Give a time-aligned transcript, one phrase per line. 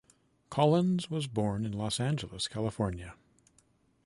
[0.49, 3.13] Collins was born in Los Angeles, California.